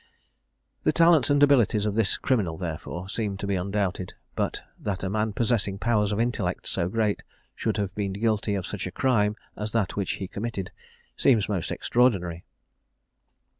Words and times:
The 0.81 0.91
talents 0.91 1.29
and 1.29 1.43
abilities 1.43 1.85
of 1.85 1.93
this 1.93 2.17
criminal, 2.17 2.57
therefore, 2.57 3.07
seem 3.07 3.37
to 3.37 3.45
be 3.45 3.53
undoubted; 3.53 4.15
but 4.35 4.63
that 4.79 5.03
a 5.03 5.11
man 5.11 5.31
possessing 5.31 5.77
powers 5.77 6.11
of 6.11 6.19
intellect 6.19 6.65
so 6.67 6.89
great 6.89 7.21
should 7.55 7.77
have 7.77 7.93
been 7.93 8.13
guilty 8.13 8.55
of 8.55 8.65
such 8.65 8.87
a 8.87 8.91
crime 8.91 9.35
as 9.55 9.73
that 9.73 9.95
which 9.95 10.13
he 10.13 10.27
committed, 10.27 10.71
seems 11.17 11.47
most 11.47 11.71
extraordinary. 11.71 12.45